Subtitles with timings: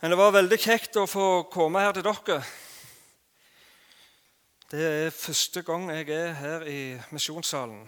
[0.00, 2.34] Men det var veldig kjekt å få komme her til dere.
[4.68, 6.80] Det er første gang jeg er her i
[7.16, 7.86] misjonssalen.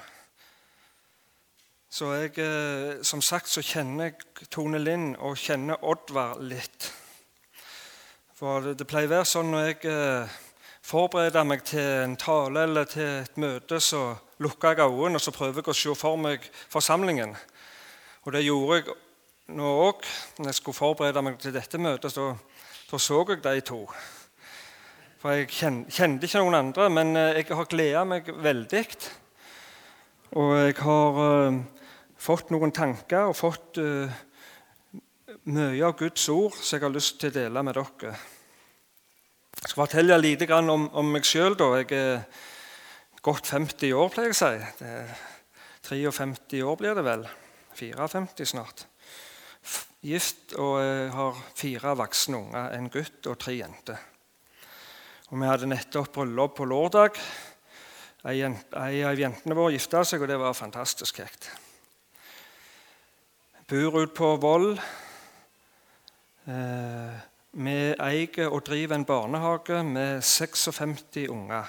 [1.92, 6.86] Så jeg, eh, som sagt så kjenner jeg Tone Lind og kjenner Oddvar litt.
[8.38, 10.38] For det, det pleier å være sånn når jeg eh,
[10.88, 15.34] forbereder meg til en tale eller til et møte, så lukker jeg øynene og så
[15.36, 17.36] prøver jeg å se for meg forsamlingen.
[18.24, 18.96] Og det gjorde jeg
[19.54, 20.04] nå òg.
[20.38, 22.30] Når jeg skulle forberede meg til dette møtet, så,
[22.88, 23.82] så, så jeg de to.
[25.18, 28.84] For jeg kjente ikke noen andre, men eh, jeg har gleda meg veldig.
[30.38, 31.56] Og jeg har uh,
[32.20, 34.12] fått noen tanker og fått uh,
[35.48, 38.12] mye av Guds ord som jeg har lyst til å dele med dere.
[39.58, 41.56] Jeg skal fortelle litt om, om meg sjøl.
[41.80, 42.20] Jeg er
[43.24, 44.52] godt 50 år, pleier jeg å si.
[44.78, 45.16] Det er
[45.88, 47.26] 53 år blir det vel.
[47.78, 48.86] 54 snart.
[50.04, 50.78] Gift og
[51.10, 53.98] har fire voksne unger, en gutt og tre jenter.
[55.28, 57.18] Og Vi hadde nettopp bryllup på lørdag.
[58.28, 61.50] Ei av jentene våre gifta seg, og det var fantastisk kjekt.
[63.68, 64.70] Bor ute på Voll.
[66.48, 67.18] Eh,
[67.52, 71.68] vi eier og driver en barnehage med 56 unger.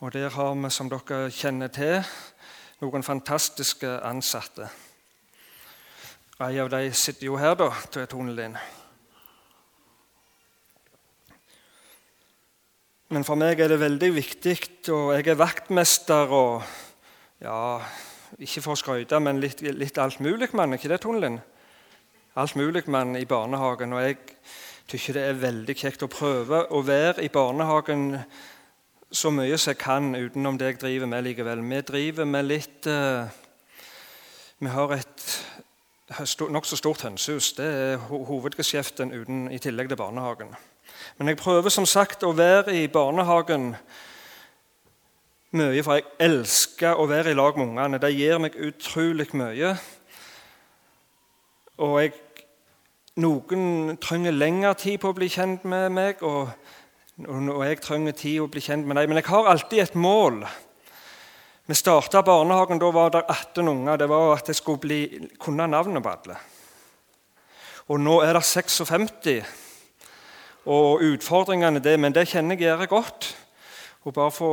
[0.00, 2.04] Og Der har vi, som dere kjenner til,
[2.80, 4.68] noen fantastiske ansatte.
[6.36, 7.70] En av de sitter jo her, da,
[8.12, 8.58] Tone Linn.
[13.08, 14.58] Men for meg er det veldig viktig,
[14.92, 16.66] og jeg er vaktmester og
[17.40, 17.80] ja,
[18.36, 21.40] Ikke for å skryte, men litt, litt alt mulig mann, ikke det, Tone Linn?
[22.36, 23.96] Alt mulig mann i barnehagen.
[23.96, 24.20] Og jeg
[24.92, 28.10] syns det er veldig kjekt å prøve å være i barnehagen
[29.08, 31.64] så mye som jeg kan utenom det jeg driver med likevel.
[31.64, 33.24] Vi driver med litt uh,
[34.60, 35.30] Vi har et
[36.08, 37.52] nokså stort hønsehus.
[37.52, 40.54] Det er hovedgeskjeften uten, i tillegg til barnehagen.
[41.18, 43.74] Men jeg prøver som sagt å være i barnehagen
[45.56, 48.00] mye, for jeg elsker å være i lag med ungene.
[48.02, 49.74] Det gir meg utrolig mye.
[51.82, 52.14] Og jeg,
[53.20, 56.22] noen trenger lengre tid på å bli kjent med meg.
[56.22, 56.52] og
[57.24, 59.08] og jeg trenger tid å bli kjent med dem.
[59.08, 60.42] Men jeg har alltid et mål.
[61.66, 63.96] Vi starta barnehagen, da var det 18 unger.
[63.98, 65.00] Det var at jeg skulle bli,
[65.42, 66.36] kunne navnet på alle.
[67.90, 69.48] Og nå er det 56.
[70.70, 73.32] Og utfordringene det, men det kjenner jeg gjør godt.
[74.06, 74.52] Og bare få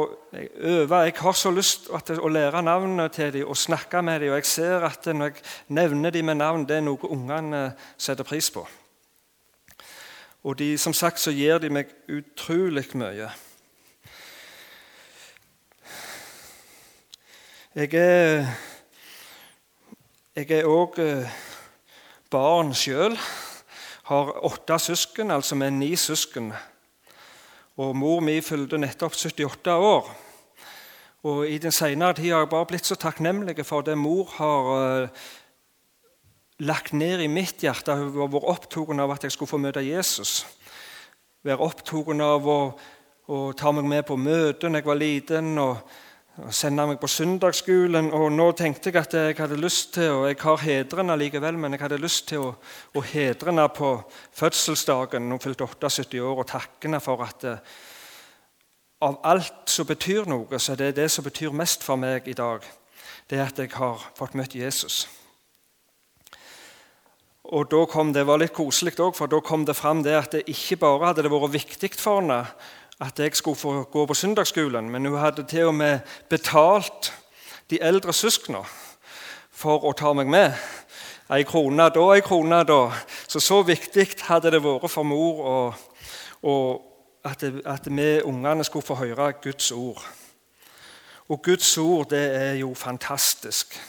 [0.58, 1.04] øve.
[1.06, 4.34] Jeg har så lyst til å lære navnene til dem og snakke med dem.
[4.34, 8.26] Og jeg ser at når jeg nevner dem med navn, det er noe ungene setter
[8.26, 8.66] pris på.
[10.44, 13.30] Og de, som sagt så gir de meg utrolig mye.
[17.76, 18.46] Jeg er
[20.36, 21.30] Jeg er òg eh,
[22.30, 23.16] barn sjøl.
[24.06, 26.52] Har åtte søsken, altså med ni søsken.
[27.78, 30.12] Og mor mi fylte nettopp 78 år.
[31.24, 34.72] Og I den senere tid har jeg bare blitt så takknemlig for det mor har
[34.78, 35.10] eh,
[36.60, 37.98] lagt ned i mitt hjerte.
[37.98, 40.46] Hun har vært opptatt av at jeg skulle få møte Jesus.
[41.42, 42.62] Være opptatt av å,
[43.26, 45.56] å, ta meg med på møter da jeg var liten.
[45.58, 46.03] og,
[46.42, 48.10] og Sende meg på søndagsskolen.
[48.18, 51.76] Og nå tenkte jeg at jeg hadde lyst til, og jeg har hedrene likevel, men
[51.76, 52.54] jeg hadde lyst til å,
[52.98, 53.94] å hedre henne på
[54.40, 55.30] fødselsdagen.
[55.30, 57.74] Hun fylte 78 år, og takke henne for at eh,
[59.04, 62.38] av alt som betyr noe, så det er det som betyr mest for meg i
[62.38, 62.66] dag.
[63.30, 65.04] Det er at jeg har fått møtt Jesus.
[67.54, 70.32] Og da kom, Det var litt koselig òg, for da kom det fram det at
[70.32, 72.46] det ikke bare hadde det vært viktig for henne
[73.02, 76.00] at jeg skulle få gå på søndagsskolen, men hun hadde til og med
[76.30, 77.14] betalt
[77.70, 78.64] de eldre søsknene
[79.52, 80.54] for å ta meg med.
[81.34, 82.82] Ei krone da, ei krone da.
[83.28, 85.80] Så så viktig hadde det vært for mor og,
[86.44, 90.04] og at, det, at vi ungene skulle få høre Guds ord.
[91.32, 93.80] Og Guds ord, det er jo fantastisk.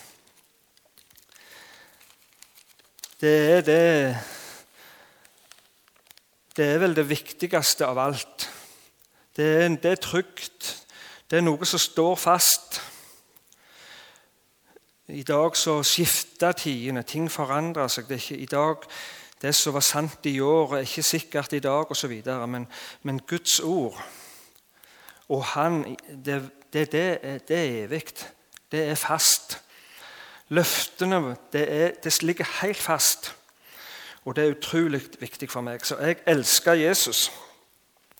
[3.21, 4.19] det er det
[6.57, 8.54] Det er vel det viktigste av alt.
[9.37, 10.87] Det er, det er trygt.
[11.31, 12.81] Det er noe som står fast.
[15.09, 17.03] I dag så skifter tidene.
[17.03, 18.07] Ting forandrer seg.
[18.09, 18.87] Det, ikke, i dag,
[19.43, 22.15] det som var sant i år, er ikke sikkert i dag osv.
[22.47, 22.67] Men,
[23.03, 24.03] men Guds ord
[25.29, 28.03] og Han, det, det, det, det er evig.
[28.73, 29.61] Det er fast.
[30.49, 33.35] Løftene det, er, det ligger helt fast.
[34.25, 35.87] Og det er utrolig viktig for meg.
[35.87, 37.33] Så jeg elsker Jesus.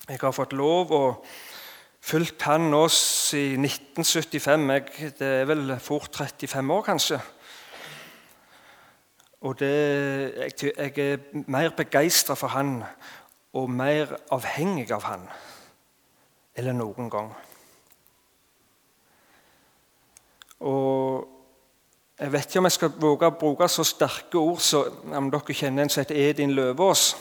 [0.09, 1.25] Jeg har fått lov og
[2.05, 2.83] fulgt han nå
[3.39, 4.67] i 1975.
[4.75, 7.21] Jeg, det er vel fort 35 år, kanskje.
[9.49, 9.73] Og det,
[10.37, 12.83] jeg, jeg er mer begeistra for han
[13.57, 15.27] og mer avhengig av han
[16.55, 17.33] enn noen gang.
[20.65, 21.31] Og
[22.21, 25.57] jeg vet ikke om jeg skal våge å bruke så sterke ord som om dere
[25.57, 27.15] kjenner en som heter Edin Løvaas.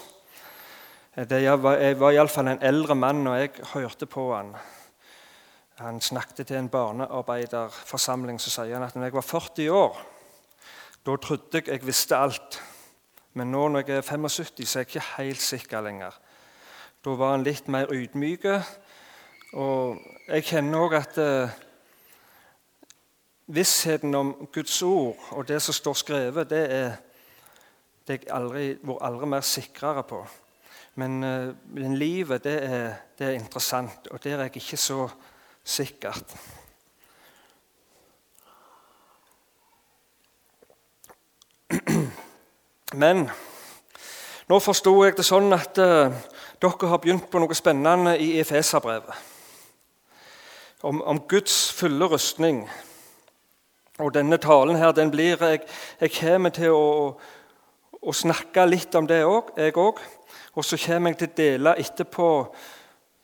[1.16, 4.56] Jeg var, jeg var iallfall en eldre mann, og jeg hørte på han.
[5.78, 8.40] Han snakket til en barnearbeiderforsamling.
[8.42, 10.00] Så sier han at når jeg var 40 år,
[11.06, 12.58] da trodde jeg jeg visste alt.
[13.34, 16.20] Men nå når jeg er 75, så er jeg ikke helt sikker lenger.
[17.06, 18.46] Da var han litt mer ydmyk.
[19.54, 21.58] Og jeg kjenner òg at eh,
[23.54, 26.96] vissheten om Guds ord og det som står skrevet, det er
[28.08, 30.26] det jeg aldri, aldri mer sikrere på.
[30.96, 35.10] Men, eh, men livet, det er, det er, interessant, og der er jeg ikke så
[35.64, 36.36] sikkert.
[42.94, 43.30] Men
[44.48, 46.14] nå forsto jeg det sånn at uh,
[46.62, 49.16] dere har begynt på noe spennende i Efeserbrevet.
[50.84, 52.70] Om, om, Guds fulle rustning.
[54.04, 55.62] Og denne talen her, den blir Jeg,
[56.02, 57.18] jeg kommer til å,
[58.02, 60.02] å, snakke litt om det òg, jeg òg.
[60.54, 62.30] Og så kommer jeg til å dele etterpå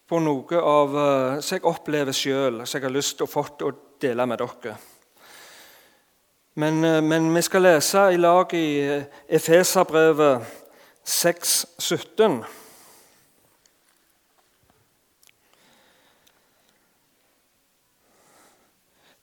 [0.10, 3.44] på noe av uh, som jeg opplever sjøl, som jeg har lyst til å få
[3.68, 4.74] å dele med dere.
[6.58, 10.42] Men, uh, men, vi skal lese i lag i uh, Efeserbrevet
[11.06, 12.42] 6, 17.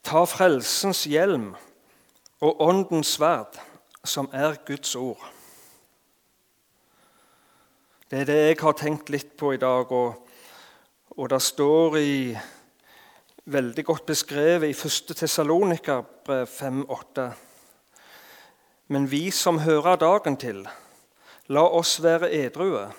[0.07, 1.57] Ta frelsens hjelm
[2.39, 3.59] og åndens sverd,
[4.07, 5.33] som er Guds ord.
[8.11, 9.93] Det er det jeg har tenkt litt på i dag.
[9.93, 10.27] og
[11.17, 12.39] og det står i,
[13.45, 15.15] veldig godt beskrevet i 1.
[15.17, 17.31] Tessalonikerbrev 5,8.:
[18.89, 20.69] Men vi som hører dagen til,
[21.49, 22.93] la oss være edrue.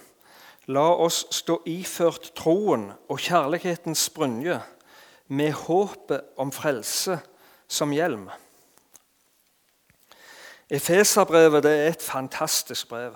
[0.66, 4.62] La oss stå iført troen og kjærlighetens brynje,
[5.28, 7.20] med håpet om frelse
[7.68, 8.30] som hjelm.
[10.70, 13.14] Efeserbrevet er et fantastisk brev.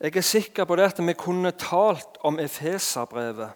[0.00, 3.48] Jeg er sikker på det at vi kunne talt om Efeserbrevet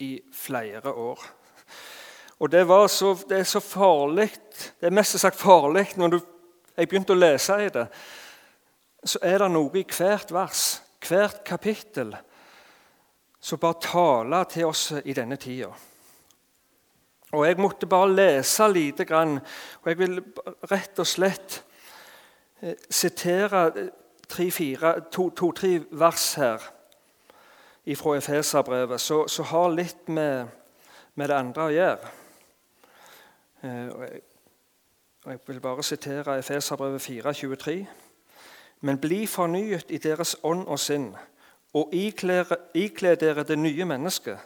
[0.00, 1.20] i flere år.
[2.40, 6.20] Og det, så, det er så farlig Det er mest sagt farlig når du,
[6.76, 7.84] jeg begynte å lese i det.
[9.04, 10.64] Så er det noe i hvert vers,
[11.08, 12.16] hvert kapittel,
[13.40, 15.68] som bare taler til oss i denne tida.
[17.32, 19.36] Og Jeg måtte bare lese lite grann,
[19.82, 20.22] og jeg vil
[20.70, 21.62] rett og slett
[22.62, 23.90] eh, sitere
[24.30, 26.72] to-tre vers her
[27.94, 30.48] fra Efeserbrevet, som har litt med,
[31.14, 32.10] med, det andre å gjøre.
[33.62, 34.18] Eh,
[35.26, 37.78] jeg vil bare sitere Efeserbrevet 4,23.
[38.80, 41.14] Men bli fornyet i deres ånd og sinn,
[41.74, 44.38] og ikle dere det nye mennesket,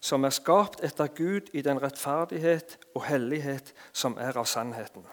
[0.00, 5.04] som er skapt etter Gud i den rettferdighet og hellighet som er av sannheten.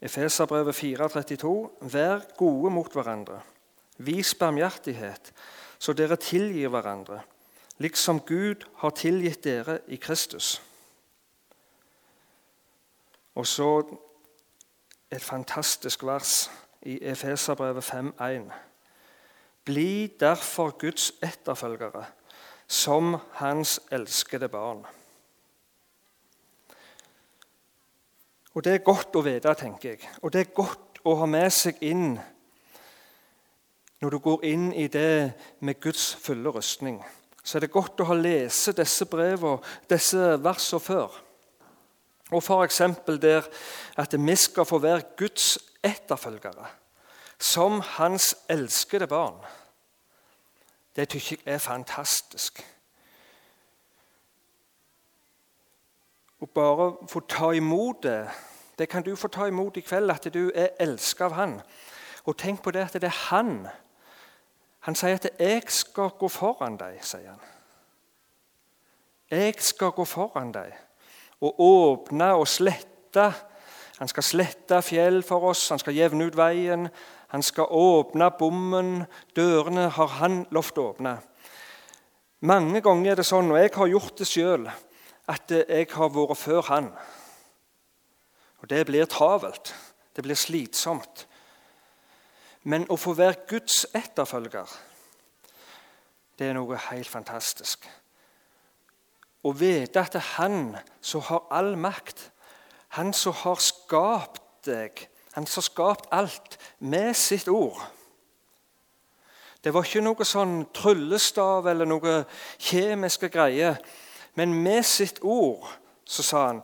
[0.00, 3.40] Efeserbrevet 4,32.: Vær gode mot hverandre
[3.98, 5.32] Vis barmhjertighet,
[5.78, 7.20] så dere tilgir hverandre,
[7.80, 10.62] liksom Gud har tilgitt dere i Kristus.
[13.34, 13.70] Og så
[15.12, 16.50] et fantastisk vers
[16.82, 18.52] i Efeserbrevet 5,1.
[19.64, 22.04] Bli derfor Guds etterfølgere,
[22.66, 24.84] som Hans elskede barn.
[28.56, 30.08] Og Det er godt å vite, tenker jeg.
[30.24, 32.16] Og det er godt å ha med seg inn
[34.00, 35.32] når du går inn i det
[35.64, 36.98] med Guds fulle rustning,
[37.44, 41.14] så er det godt å ha lest disse brevene, disse versene før.
[42.34, 42.82] Og f.eks.
[43.22, 43.46] der
[43.96, 46.68] at vi skal få være Guds etterfølgere,
[47.38, 49.40] som Hans elskede barn.
[50.96, 52.64] Det syns jeg er fantastisk.
[56.40, 58.28] Å bare få ta imot det,
[58.78, 61.60] det kan du få ta imot i kveld, at du er elsket av Han.
[62.24, 63.68] Og tenk på det at det er Han
[64.86, 67.40] han sier at 'jeg skal gå foran deg', sier han.
[69.30, 70.72] Jeg skal gå foran deg
[71.40, 73.34] og åpne og slette.
[73.98, 76.88] Han skal slette fjell for oss, han skal jevne ut veien.
[77.28, 79.06] Han skal åpne bommen.
[79.36, 81.18] Dørene har han lovt å åpne.
[82.40, 84.70] Mange ganger er det sånn, og jeg har gjort det sjøl,
[85.28, 86.90] at jeg har vært før han.
[88.62, 89.74] Og Det blir travelt.
[90.16, 91.26] Det blir slitsomt.
[92.62, 94.66] Men å få være Guds etterfølger,
[96.38, 97.86] det er noe helt fantastisk.
[99.46, 102.30] Å vite at det er Han som har all makt,
[102.88, 107.78] Han som har skapt deg, han som har skapt alt, med sitt ord.
[109.62, 112.22] Det var ikke noe sånn tryllestav eller noe
[112.56, 113.76] kjemiske greier.
[114.36, 115.66] Men med sitt ord
[116.04, 116.62] så sa han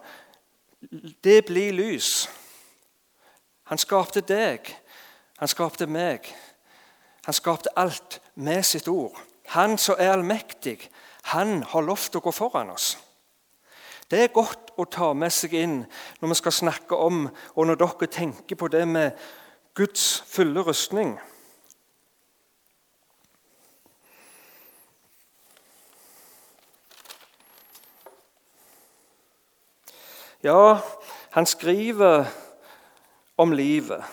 [1.24, 2.28] det blir lys.
[3.70, 4.66] Han skapte deg,
[5.38, 6.26] han skapte meg.
[7.24, 9.14] Han skapte alt med sitt ord.
[9.54, 10.90] Han som er allmektig,
[11.22, 12.96] han har lov til å gå foran oss.
[14.10, 15.76] Det er godt å ta med seg inn
[16.20, 19.16] når vi skal snakke om, og når dere tenker på det med
[19.78, 21.14] Guds fulle rustning.
[30.42, 30.78] Ja,
[31.30, 32.25] han skriver
[33.37, 34.04] om livet.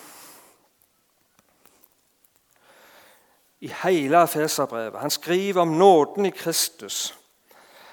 [3.59, 4.99] I hele Feserbrevet.
[4.99, 7.15] Han skriver om nåden i Kristus.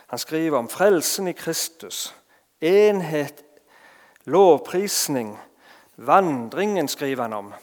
[0.07, 2.15] Han skriver om frelsen i Kristus.
[2.61, 3.45] Enhet,
[4.25, 5.39] lovprisning,
[5.97, 7.55] vandringen skriver han om.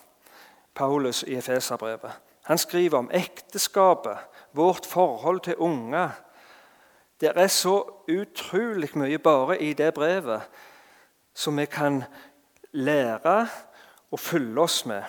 [0.73, 2.11] Paulus i Efeserbrevet.
[2.43, 4.17] Han skriver om ekteskapet,
[4.51, 6.09] vårt forhold til unger.
[7.23, 7.77] Det er så
[8.11, 10.41] utrolig mye bare i det brevet
[11.33, 12.01] som vi kan
[12.75, 13.47] lære
[14.11, 15.03] og fylle oss med.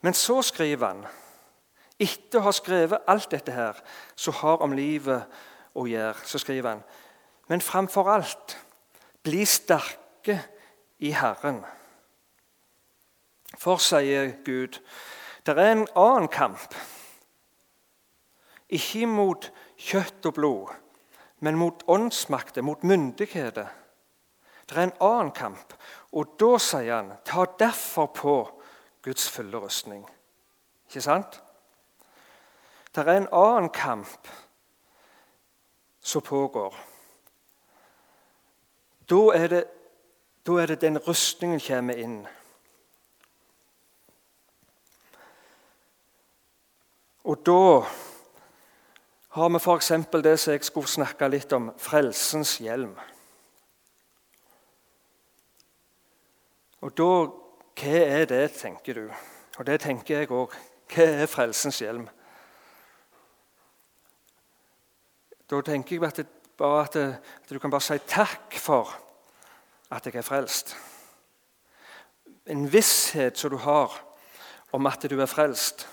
[0.00, 1.04] Men så skriver han,
[1.98, 3.78] etter å ha skrevet alt dette her,
[4.18, 5.30] som har om livet
[5.78, 6.82] å gjøre, så skriver han
[7.46, 8.56] Men framfor alt,
[9.22, 10.40] bli sterke
[10.98, 11.60] i Herren.
[13.58, 14.80] For, sier Gud,
[15.46, 16.74] det er en annen kamp.
[18.66, 19.46] Ikke mot
[19.78, 20.74] kjøtt og blod,
[21.46, 23.68] men mot åndsmakter, mot myndigheter
[24.66, 25.74] det er en annen kamp.
[26.12, 28.34] Og da sier han ta derfor på
[29.06, 30.02] Guds fulle rustning.
[30.88, 31.38] Ikke sant?
[32.90, 34.28] Det er en annen kamp
[36.02, 36.74] som pågår.
[39.06, 39.62] Da er det,
[40.46, 42.18] da er det den rustningen kommer inn.
[47.26, 47.86] Og da
[49.36, 49.88] har vi f.eks.
[50.24, 52.94] det som jeg skulle snakke litt om frelsens hjelm.
[56.80, 57.08] Og da,
[57.76, 59.10] Hva er det, tenker du?
[59.58, 60.54] Og det tenker jeg òg.
[60.88, 62.06] Hva er frelsens hjelm?
[65.50, 68.94] Da tenker jeg at, det, bare at, det, at du kan bare si takk for
[69.92, 70.72] at jeg er frelst.
[72.48, 74.00] En visshet som du har
[74.72, 75.84] om at du er frelst.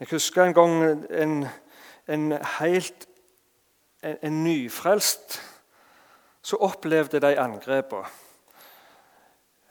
[0.00, 0.74] Jeg husker en gang
[1.10, 1.46] en,
[2.08, 3.06] en helt
[4.02, 5.40] en, en nyfrelst
[6.42, 8.06] så opplevde de angrepene.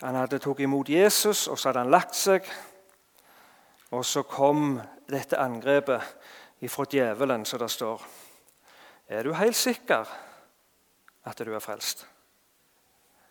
[0.03, 2.44] Han hadde tatt imot Jesus, og så hadde han lagt seg.
[3.96, 6.03] Og så kom dette angrepet
[6.67, 8.03] ifra djevelen, som det står.
[9.08, 10.03] Er du helt sikker
[11.24, 12.03] at du er frelst?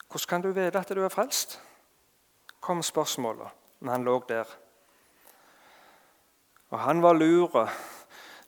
[0.09, 1.59] Hvordan kan du vite at du er frelst?
[2.65, 3.49] kom spørsmålet
[3.81, 4.49] når han lå der.
[6.75, 7.55] Og han var lur.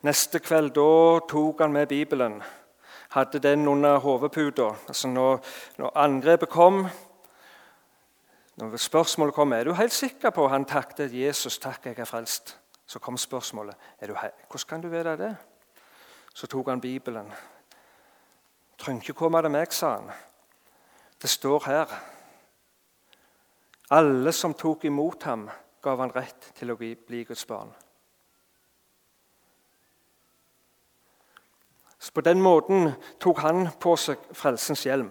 [0.02, 0.92] Neste kveld da
[1.30, 2.40] tok han med Bibelen
[3.16, 4.74] hadde den under hodeputa.
[4.88, 5.40] Altså når,
[5.78, 6.86] når, angrepet kom,
[8.56, 12.58] når spørsmålet kom er du helt sikker på Han takket Jesus takk, jeg er frelst.
[12.86, 15.36] Så kom spørsmålet er du, hvordan kan du vite det.
[16.34, 17.32] Så tok han Bibelen.
[18.78, 20.12] Trenger ikke komme til meg, sa han.
[21.22, 21.96] Det står her.
[23.90, 25.48] Alle som tok imot ham,
[25.82, 27.72] gav han rett til å bli Guds barn.
[32.06, 35.08] Så På den måten tok han på seg frelsens hjelm.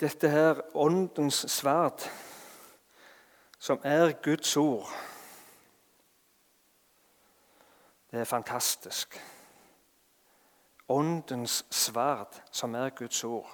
[0.00, 2.06] Dette her åndens sverd,
[3.58, 4.88] som er Guds ord,
[8.10, 9.20] det er fantastisk.
[10.88, 13.52] Åndens sverd, som er Guds ord.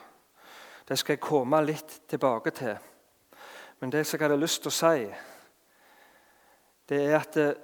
[0.89, 2.79] Det skal jeg komme litt tilbake til.
[3.81, 5.05] Men det som jeg hadde lyst til å si,
[6.91, 7.55] det er at eh,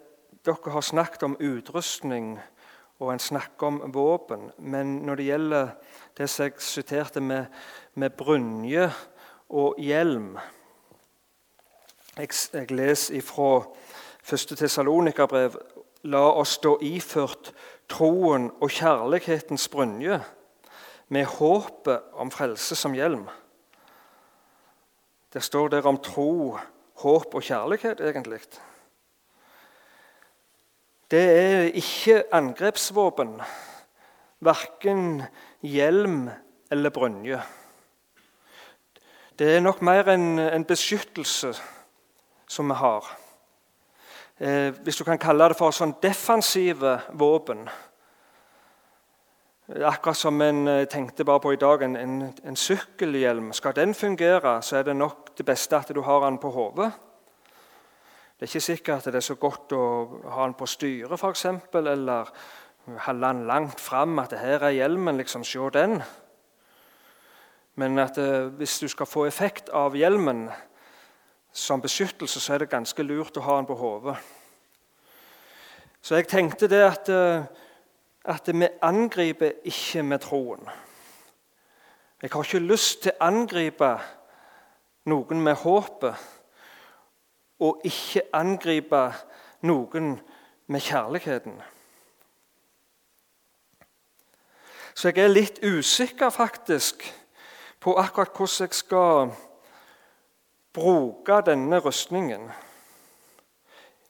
[0.47, 2.37] dere har snakket om utrustning
[2.99, 4.51] og en snakker om våpen.
[4.59, 5.73] Men når det gjelder
[6.17, 7.47] det som jeg siterte med,
[7.95, 8.91] med brynje
[9.49, 10.39] og hjelm
[12.17, 13.67] Jeg, jeg leser fra
[14.25, 14.57] 1.
[14.57, 15.59] Tessalonika-brev
[16.09, 17.51] La oss stå iført
[17.93, 20.21] troen og kjærlighetens brynje,
[21.09, 23.27] med håpet om frelse som hjelm.
[25.37, 26.57] Det står der om tro,
[27.03, 28.39] håp og kjærlighet, egentlig.
[31.11, 33.35] Det er ikke angrepsvåpen,
[34.41, 35.27] verken
[35.61, 36.31] hjelm
[36.73, 37.43] eller brynje.
[39.37, 41.53] Det er nok mer en, en beskyttelse
[42.49, 43.13] som vi har.
[44.41, 47.69] eh, Hvis du kan kalle det for sånn defensive våpen.
[49.67, 53.53] Akkurat som en eh, tenkte bare på i dag, en, en, en sykkelhjelm.
[53.53, 56.93] Skal den fungere, så er det nok det beste at du har den på hodet.
[58.39, 59.83] Det er ikke sikkert at det er så godt å
[60.31, 62.31] ha den på styret, f.eks., eller
[63.09, 65.99] holde den langt fram, at det her er hjelmen, liksom, se den.
[67.75, 70.47] Men at eh, hvis du skal få effekt av hjelmen
[71.53, 74.15] som beskyttelse, så er det ganske lurt å ha den på hodet.
[76.03, 77.66] Så jeg tenkte det at, eh,
[78.27, 80.69] at vi angriper ikke med troen.
[82.23, 83.91] Jeg har ikke lyst til å angripe
[85.07, 86.15] noen med håpet,
[87.61, 89.03] og ikke angripe
[89.63, 90.17] noen
[90.67, 91.61] med kjærligheten.
[94.97, 97.05] Så jeg er litt usikker faktisk
[97.81, 99.35] på akkurat hvordan jeg skal
[100.77, 102.49] bruke denne rustningen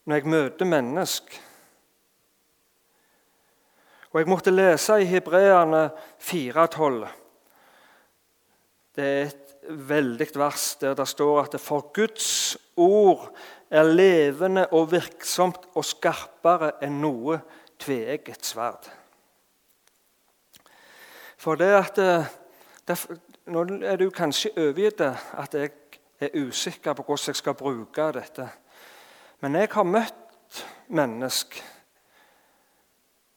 [0.07, 1.46] når jeg møter mennesker.
[4.17, 5.91] Og Jeg måtte lese i Hebreane
[6.25, 7.03] 4,12.
[8.97, 13.27] Det er et veldig vers der det står at for Guds ord
[13.69, 17.43] er levende og virksomt og skarpere enn noe
[17.77, 18.89] tveegget sverd.
[21.37, 22.33] For det at eh,
[22.89, 22.99] det,
[23.53, 25.77] Nå er du kanskje overgitt at jeg
[26.25, 28.49] er usikker på hvordan jeg skal bruke dette.
[29.45, 31.76] Men jeg har møtt mennesker.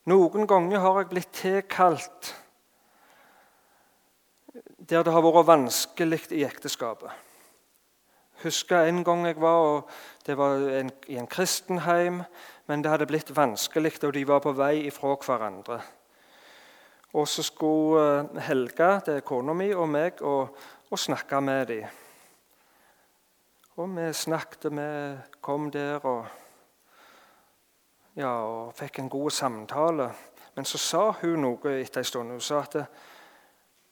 [0.06, 2.36] Noen ganger har jeg blitt tilkalt
[4.90, 7.12] der det har vært vanskelig i ekteskapet.
[8.44, 9.90] husker en gang jeg var og
[10.26, 12.24] Det var en, i en kristenheim,
[12.68, 15.82] men det hadde blitt vanskelig, og de var på vei ifra hverandre.
[17.14, 20.58] Og så skulle eh, Helga, det er kona mi, og meg og,
[20.92, 21.88] og snakke med dem.
[23.76, 26.26] Og vi snakket, vi kom der og,
[28.16, 30.10] ja, og fikk en god samtale.
[30.56, 32.32] Men så sa hun noe etter en stund.
[32.32, 32.76] Hun sa at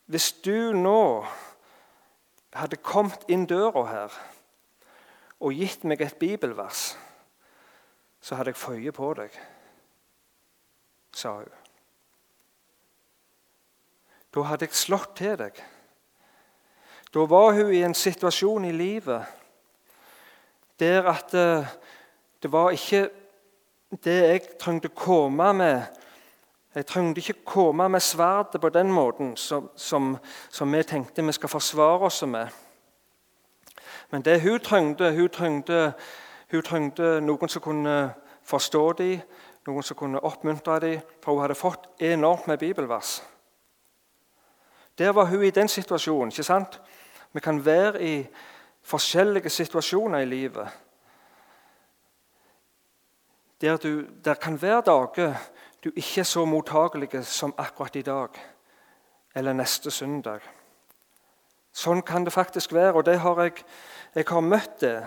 [0.08, 1.26] hvis du nå
[2.56, 4.18] hadde kommet inn døra her
[5.38, 6.96] og gitt meg et bibelvers,
[8.22, 9.36] så hadde jeg føye på deg,
[11.14, 11.54] sa hun.
[14.34, 15.60] Da hadde jeg slått til deg.
[17.14, 19.24] Da var hun i en situasjon i livet
[20.78, 21.70] der at eh,
[22.44, 23.08] det var ikke
[23.92, 26.04] det jeg trengte å komme med
[26.78, 30.18] jeg trengte ikke komme med sverdet på den måten som, som,
[30.50, 32.48] som, vi tenkte vi skal forsvare oss med.
[34.12, 35.94] Men det hun trengte, hun trengte,
[36.52, 37.96] hun trengte noen som kunne
[38.46, 39.24] forstå dem,
[39.66, 43.24] noen som kunne oppmuntre dem, for hun hadde fått enormt med bibelvers.
[44.98, 46.30] Der var hun i den situasjonen.
[46.30, 46.82] ikke sant?
[47.34, 48.28] Vi kan være i
[48.84, 50.68] forskjellige situasjoner i livet.
[53.62, 55.34] Der, du, der kan være dager
[55.84, 58.30] du ikke er så mottagelig som akkurat i dag
[59.36, 60.42] eller neste søndag.
[61.78, 63.62] Sånn kan det faktisk være, og det har jeg,
[64.16, 64.98] jeg har møtt det.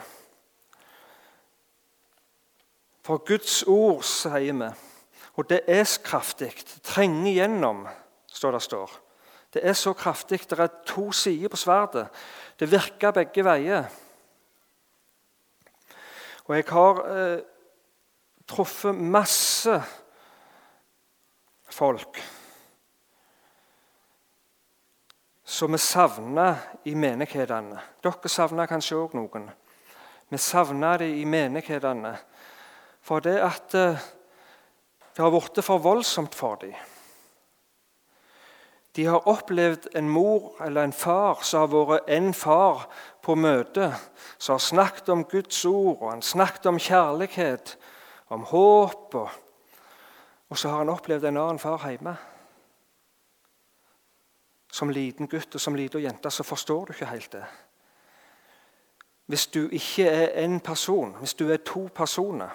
[3.03, 4.71] For Guds ord, sier vi,
[5.35, 6.53] og det er kraftig.
[6.87, 7.89] Trenger igjennom,
[8.31, 8.99] står det står.
[9.51, 10.45] Det er så kraftig.
[10.47, 12.07] Det er to sider på sverdet.
[12.61, 13.89] Det virker begge veier.
[16.47, 17.41] Og jeg har eh,
[18.51, 19.79] truffet masse
[21.71, 22.21] folk
[25.51, 27.81] som vi savner i menighetene.
[28.03, 29.49] Dere savner kanskje òg noen.
[30.31, 32.15] Vi savner det i menighetene.
[33.03, 33.99] For det at eh,
[35.17, 36.77] det har blitt for voldsomt for dem.
[38.97, 42.87] De har opplevd en mor eller en far som har vært en far
[43.23, 43.91] på møte,
[44.39, 47.77] som har snakket om Guds ord og han snakket om kjærlighet,
[48.31, 49.15] om håp.
[49.15, 49.31] og
[50.51, 52.17] og så har han opplevd en annen far hjemme.
[54.73, 57.45] Som liten gutt og som liten jente så forstår du ikke helt det.
[59.31, 62.51] Hvis du ikke er én person, hvis du er to personer,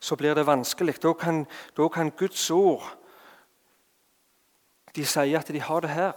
[0.00, 1.02] så blir det vanskelig.
[1.02, 2.98] Da kan, da kan Guds ord
[4.94, 6.12] De sier at de har det her.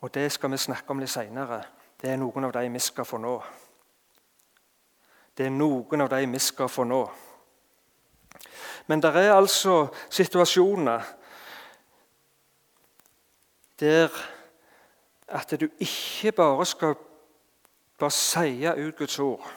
[0.00, 1.60] Og det skal vi snakke om litt seinere.
[2.02, 3.36] Det er noen av de vi skal få nå.
[5.36, 7.02] Det er noen av dem vi skal få nå.
[8.86, 11.02] Men det er altså situasjoner
[13.80, 14.12] der
[15.28, 16.94] at du ikke bare skal
[17.98, 19.50] bare si ut Guds ord.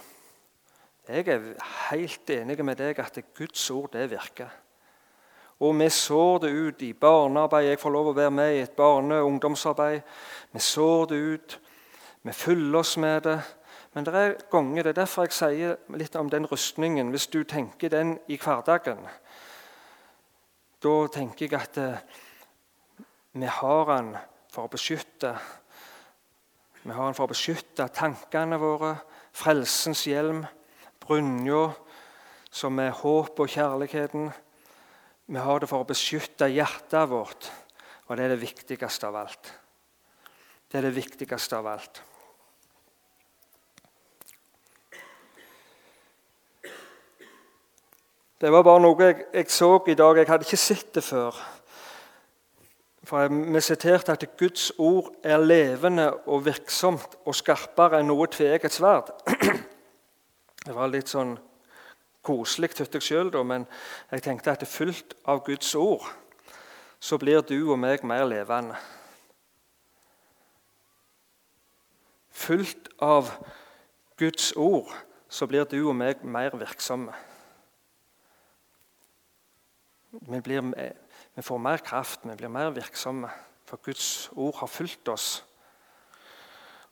[1.07, 1.53] Jeg er
[1.89, 4.49] helt enig med deg at Guds ord det virker.
[5.59, 7.65] Og vi sår det ut i barnearbeid.
[7.67, 10.01] Jeg får lov å være med i et barne- og ungdomsarbeid.
[10.51, 11.59] Vi sår det ut.
[12.23, 13.41] Vi fyller oss med det.
[13.93, 17.09] Men det er ganger, det er derfor jeg sier litt om den rustningen.
[17.09, 19.01] Hvis du tenker den i hverdagen,
[20.79, 22.19] da tenker jeg at eh,
[23.39, 24.13] vi har den
[24.49, 25.33] for å beskytte
[26.79, 28.93] Vi har den for å beskytte tankene våre,
[29.35, 30.45] frelsens hjelm,
[31.03, 31.73] brynja,
[32.49, 34.29] som er håp og kjærligheten.
[35.27, 37.49] Vi har det for å beskytte hjertet vårt,
[38.07, 39.51] og det er det viktigste av alt.
[40.71, 42.01] Det er det viktigste av alt.
[48.41, 50.17] Det var bare noe jeg, jeg, så i dag.
[50.17, 51.35] Jeg hadde ikke sett det før.
[53.03, 58.77] For Vi siterte at Guds ord er levende og virksomt og skarpere enn noe tveegget
[58.77, 59.11] sverd.
[60.65, 61.37] Det var litt sånn
[62.23, 63.65] koselig, syntes jeg sjøl, men
[64.11, 66.03] jeg tenkte at det fullt av Guds ord,
[66.99, 68.75] så blir du og meg mer levende.
[72.31, 73.31] Fullt av
[74.19, 74.91] Guds ord,
[75.31, 77.15] så blir du og meg mer virksomme.
[80.11, 80.61] Vi, blir,
[81.35, 83.29] vi, får mer kraft, vi blir mer virksomme.
[83.69, 85.43] For Guds ord har fulgt oss.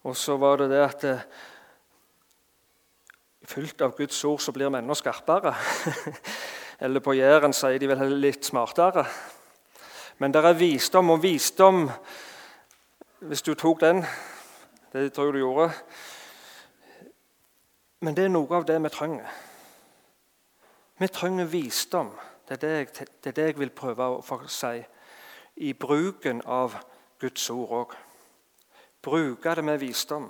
[0.03, 1.23] Og så var det det at eh,
[3.47, 5.53] Fulgt av Guds ord så blir vi enda skarpere.
[6.84, 9.06] Eller på Jæren sier de vel litt smartere.
[10.19, 11.86] Men det er visdom, og visdom
[13.19, 14.03] Hvis du tok den
[14.93, 15.69] Det tror jeg du gjorde.
[18.01, 19.32] Men det er noe av det vi trenger.
[20.99, 22.12] Vi trenger visdom.
[22.47, 24.77] Det er det, jeg, det er det jeg, vil prøve å si
[25.67, 26.77] i bruken av
[27.19, 27.95] Guds ord òg.
[29.03, 30.29] Bruke det med visdom.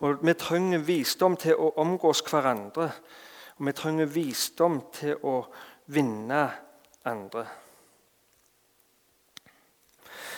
[0.00, 2.88] Og Vi trenger visdom til å omgås hverandre.
[3.58, 5.36] Og vi trenger visdom til å
[5.92, 6.42] vinne
[7.04, 7.44] andre.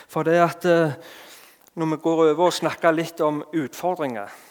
[0.08, 0.98] For det at eh,
[1.78, 4.47] når vi går over og snakker litt om utfordringer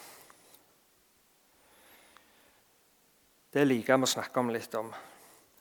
[3.58, 4.92] Det liker vi å snakke om litt om.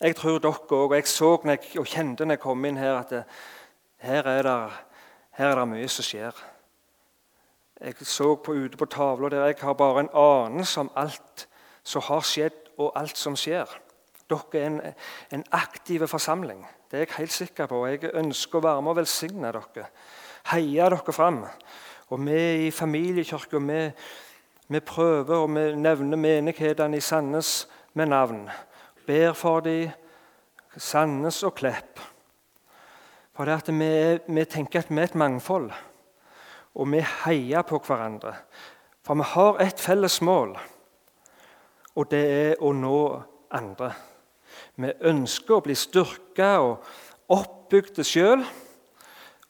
[0.05, 2.99] Jeg tror dere òg, og jeg så jeg, og kjente når jeg kom inn her,
[2.99, 3.21] at det,
[4.05, 4.57] her, er det,
[5.39, 6.43] her er det mye som skjer.
[7.81, 11.47] Jeg så på, ute på tavla der jeg har bare en anelse om alt
[11.89, 13.73] som har skjedd, og alt som skjer.
[14.29, 14.77] Dere er en,
[15.33, 16.67] en aktiv forsamling.
[16.91, 17.79] Det er jeg helt sikker på.
[17.89, 19.87] Jeg ønsker å være med og velsigne dere.
[20.51, 21.47] Heie dere fram.
[22.13, 23.81] Og vi i familiekirka vi,
[24.69, 27.55] vi prøver, og vi nevner menighetene i Sandnes
[27.97, 28.51] med navn.
[29.07, 29.91] Ber for dem,
[30.77, 32.01] Sandnes og Klepp.
[33.37, 33.91] For det at vi,
[34.29, 35.71] vi tenker at vi er et mangfold,
[36.77, 38.35] og vi heier på hverandre.
[39.05, 40.57] For vi har et felles mål,
[41.97, 43.01] og det er å nå
[43.57, 43.91] andre.
[44.77, 46.85] Vi ønsker å bli styrka og
[47.33, 48.45] oppbygde sjøl,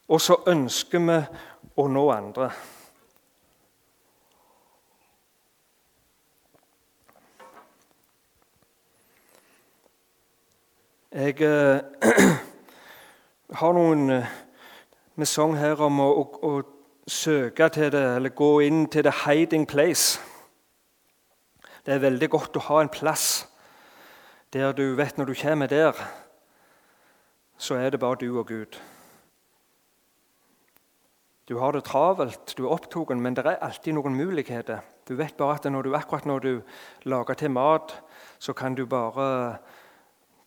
[0.06, 1.20] og så ønsker vi
[1.82, 2.50] å nå andre.
[11.16, 11.80] Jeg eh,
[13.58, 14.32] har noen eh,
[15.16, 16.50] med sang her om å, å, å,
[17.08, 20.18] søke til det, eller gå inn til the hiding place.
[21.86, 23.46] Det er veldig godt å ha en plass
[24.52, 25.96] der du vet når du kommer der,
[27.56, 28.76] så er det bare du og Gud.
[31.48, 34.84] Du har det travelt, du er opptatt, men det er alltid noen muligheter.
[35.08, 36.54] Du vet bare at når du, akkurat når du
[37.08, 38.02] lager til mat,
[38.36, 39.56] så kan du bare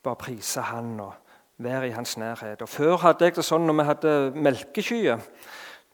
[0.03, 1.13] bare prise han og
[1.59, 2.61] være i hans nærhet.
[2.61, 5.25] Og Før hadde jeg det sånn når vi hadde melkekyer.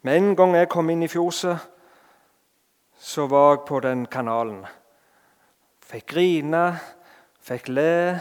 [0.05, 1.57] Med en gang jeg kom inn i fjoset,
[2.99, 4.61] så var jeg på den kanalen.
[5.85, 6.63] Fikk grine,
[7.41, 8.19] fikk le,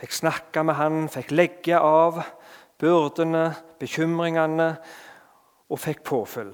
[0.00, 2.20] fikk snakke med han, fikk legge av
[2.80, 3.48] byrdene,
[3.80, 4.68] bekymringene,
[5.72, 6.52] og fikk påfyll.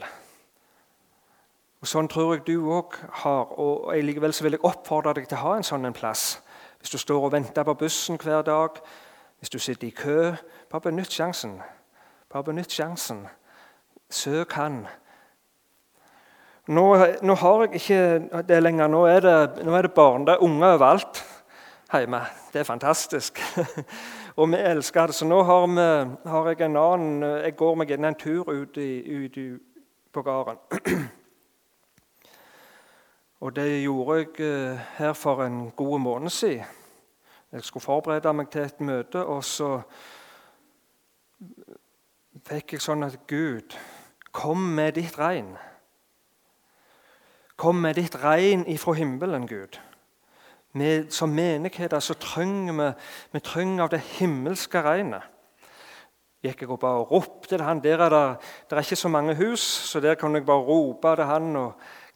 [1.79, 3.51] Og Sånn tror jeg du òg har.
[3.59, 6.41] og Likevel så vil jeg oppfordre deg til å ha en sånn plass
[6.79, 8.69] hvis du står og venter på bussen hver dag,
[9.39, 10.33] hvis du sitter i kø
[10.71, 11.61] Bare benytt sjansen.
[12.33, 13.27] Bare benytt sjansen.
[14.11, 14.87] Søk Han.
[16.67, 18.87] Nå, nå, har jeg ikke det lenger.
[18.87, 21.25] Nå er det, nå er det barn, det er unger overalt
[21.93, 22.21] hjemme.
[22.53, 23.41] Det er fantastisk.
[24.37, 25.15] og vi elsker det.
[25.15, 29.25] Så nå har, vi, har jeg en annen Jeg går meg en tur ut, i,
[29.25, 29.49] ut i,
[30.13, 30.61] på gården.
[33.41, 36.65] Og det gjorde jeg eh, her for en god måned siden.
[37.53, 39.79] Jeg skulle forberede meg til et møte, og så
[42.49, 43.77] fikk jeg sånn at Gud,
[44.33, 45.55] kom med ditt regn.
[47.57, 49.79] Kom med ditt regn ifra himmelen, Gud.
[50.73, 52.89] Med, som menigheter så trenger vi,
[53.33, 55.23] vi trenger av det himmelske regnet.
[56.43, 57.81] gikk jeg og bare ropte til han.
[57.83, 58.27] Der er det,
[58.71, 61.73] der er ikke så mange hus, så der kunne jeg bare rope til han og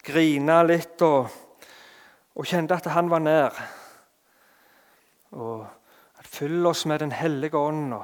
[0.06, 1.02] grine litt.
[1.02, 1.28] Og,
[2.34, 3.62] og kjente at han var nær.
[5.32, 5.62] Og
[6.18, 7.94] at fyll oss med Den hellige ånd.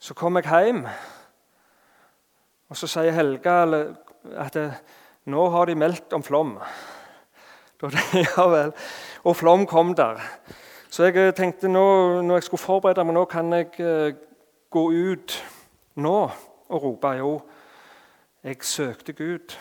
[0.00, 0.86] Så kom jeg hjem,
[2.70, 3.56] og så sier Helga
[4.40, 4.70] at det,
[5.28, 6.54] nå har de meldt om flom.
[8.24, 8.72] ja vel.
[9.24, 10.22] Og flom kom der.
[10.90, 14.16] Så jeg eh, tenkte nå, når jeg skulle forberede meg nå, kan jeg uh,
[14.70, 15.36] gå ut
[16.00, 16.16] nå
[16.68, 17.12] og rope.
[17.20, 17.34] Jo,
[18.42, 19.56] jeg søkte Gud.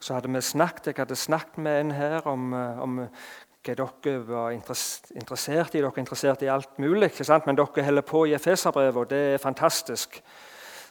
[0.00, 4.18] Så hadde vi snakket, Jeg hadde snakket med en her om, uh, om hva dere
[4.24, 5.78] var interessert i.
[5.78, 7.10] Dere er interessert i alt mulig,
[7.46, 10.22] men dere holder på i Efeserbrevet, og det er fantastisk.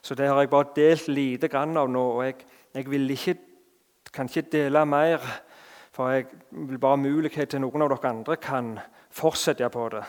[0.02, 2.12] Så det har jeg bare delt lite grann av nå.
[2.12, 2.36] og jeg,
[2.74, 3.36] jeg ikke,
[4.14, 5.20] kan ikke dele mer
[6.00, 8.68] for jeg vil bare ha mulighet til noen av dere andre kan
[9.12, 10.06] fortsette på det.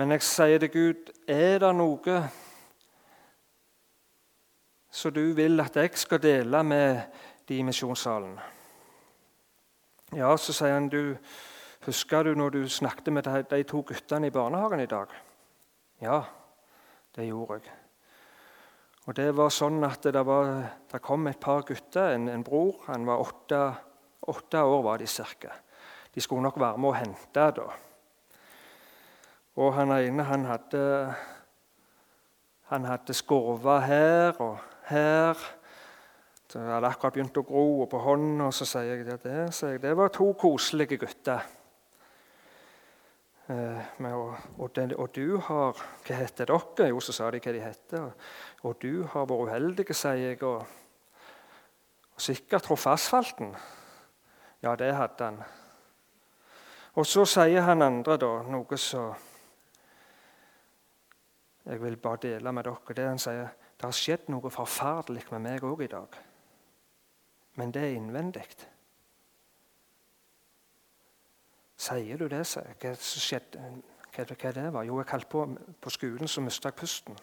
[0.00, 2.22] Men jeg sier til Gud, er det noe
[4.88, 7.02] som du vil at jeg skal dele med
[7.48, 8.36] de i misjonssalen?
[10.16, 11.16] Ja, så sier han, du,
[11.86, 15.12] husker du når du snakket med de, to guttene i barnehagen i dag?
[16.02, 16.22] Ja,
[17.16, 17.78] det gjorde jeg.
[19.06, 20.52] Og det var sånn at det, var,
[20.92, 22.84] det kom et par gutter, en, en bror.
[22.86, 23.62] Han var åtte
[24.22, 25.50] Åtte år var de cirka.
[26.14, 27.64] De skulle nok være med å hente da.
[29.58, 30.82] Og han ene han hadde,
[32.70, 35.42] han hadde skorva her og her.
[36.52, 39.78] Det hadde akkurat begynt å gro, og på hånda så sier jeg det, det, jeg,
[39.80, 41.46] det var to koselige gutter.
[43.48, 46.88] Eh, og, og, den, og, du har Hva heter dere?
[46.92, 48.10] Jo, så sa de hva de heter.
[48.68, 50.66] Og du har vært uheldig, sier jeg, og,
[52.12, 53.54] og sikkert truffet asfalten.
[54.62, 55.40] Ja, det hadde han.
[57.00, 59.14] Og så sier han andre da, noe som
[61.62, 63.48] Jeg vil bare dele med dere det han sier.
[63.78, 66.20] Det har skjedd noe forferdelig med meg òg i dag.
[67.54, 68.46] Men det er innvendig.
[71.76, 72.62] Sier du det, så.
[72.80, 73.60] Hva, skjedde?
[74.14, 74.86] hva, hva det var?
[74.86, 75.44] Jo, jeg holdt på
[75.80, 77.18] på skolen, så mista jeg pusten.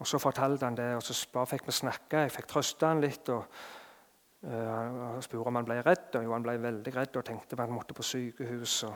[0.00, 2.24] Og Så fortalte han det, og så bare fikk vi snakke.
[2.24, 3.28] Jeg fikk trøste han litt.
[3.28, 3.44] og
[4.46, 6.14] uh, spurte om han ble redd.
[6.14, 8.82] og jo, Han ble veldig redd og tenkte på han måtte på sykehus.
[8.84, 8.94] og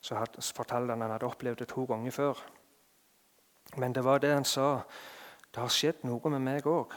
[0.00, 2.38] Så, had, så fortalte han at han hadde opplevd det to ganger før.
[3.76, 4.84] Men det var det han sa.
[5.50, 6.92] Det har skjedd noe med meg òg,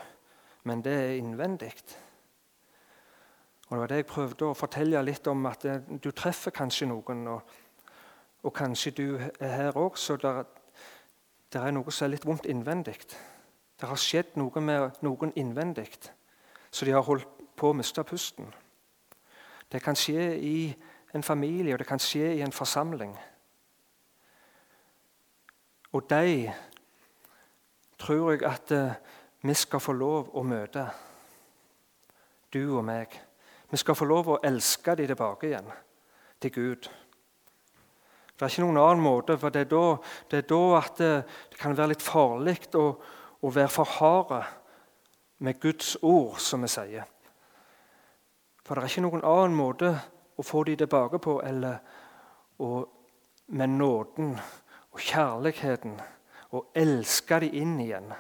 [0.70, 1.74] men det er innvendig.
[3.68, 5.66] Og Det var det jeg prøvde å fortelle litt om, at
[6.04, 7.28] du treffer kanskje noen.
[7.28, 7.54] Og,
[8.44, 13.00] og kanskje du er her òg, så det er noe som er litt vondt innvendig.
[13.80, 15.90] Det har skjedd noe med noen innvendig,
[16.70, 18.54] så de har holdt på å miste pusten.
[19.72, 20.58] Det kan skje i
[21.14, 23.16] en familie, og det kan skje i en forsamling.
[25.94, 26.54] Og de
[28.04, 28.96] tror jeg at eh,
[29.44, 30.84] vi skal få lov å møte.
[32.54, 33.16] Du og meg.
[33.72, 35.72] Vi skal få lov å elske de tilbake igjen
[36.44, 36.90] til Gud.
[38.34, 39.86] Det er ikke noen annen måte, for det er da,
[40.32, 41.12] det er da at det,
[41.52, 42.88] det, kan være litt farlig å,
[43.40, 44.42] å være for harde
[45.44, 47.06] med Guds ord, som vi sier.
[48.64, 49.94] For det er ikke noen annen måte
[50.36, 51.80] å få de tilbake på eller
[52.64, 52.84] å,
[53.54, 55.98] med nåden og kjærligheten
[56.54, 58.12] og elske dem inn igjen.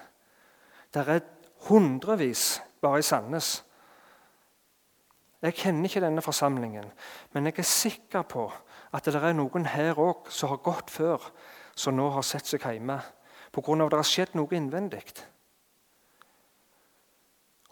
[0.93, 1.23] Det er
[1.69, 3.55] hundrevis bare i Sandnes.
[5.43, 6.85] Jeg kjenner ikke denne forsamlingen,
[7.33, 8.47] men jeg er sikker på
[8.93, 11.19] at det er noen her òg som har gått før,
[11.75, 12.99] som nå har sett seg hjemme
[13.53, 13.85] pga.
[13.85, 15.03] at det har skjedd noe innvendig.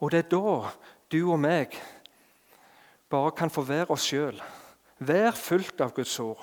[0.02, 0.71] Og det er da
[1.12, 1.78] du og meg
[3.10, 4.41] bare kan få være oss sjøl.
[5.00, 6.41] Vær fullt av Guds ord.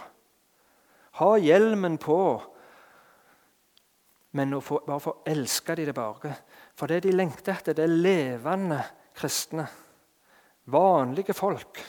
[1.18, 2.42] Ha hjelmen på,
[4.30, 6.32] men få, bare få elske de tilbake.
[6.76, 8.82] For det de lengter etter, det er levende
[9.16, 9.66] kristne.
[10.68, 11.80] Vanlige folk